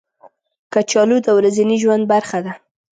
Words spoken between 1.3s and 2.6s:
ورځني ژوند برخه ده